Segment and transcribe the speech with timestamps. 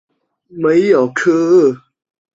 [0.47, 1.79] 梅尔科厄。